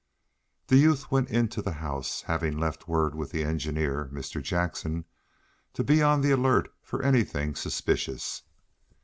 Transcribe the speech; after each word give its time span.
The 0.65 0.77
youth 0.77 1.11
went 1.11 1.29
into 1.29 1.61
the 1.61 1.73
house, 1.73 2.23
having 2.23 2.57
left 2.57 2.87
word 2.87 3.13
with 3.13 3.29
the 3.29 3.43
engineer, 3.43 4.09
Mr. 4.11 4.41
Jackson, 4.41 5.05
to 5.73 5.83
be 5.83 6.01
on 6.01 6.21
the 6.21 6.31
alert 6.31 6.73
for 6.81 7.03
anything 7.03 7.53
suspicious. 7.53 8.41